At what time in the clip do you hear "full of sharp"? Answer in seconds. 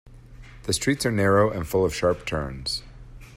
1.67-2.25